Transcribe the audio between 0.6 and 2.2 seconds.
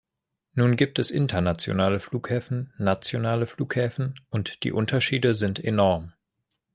gibt es internationale